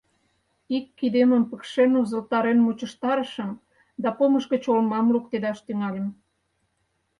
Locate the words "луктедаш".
5.13-5.57